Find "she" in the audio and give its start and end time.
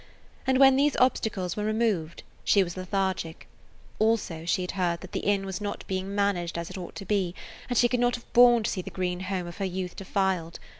2.43-2.63, 4.45-4.63, 7.77-7.87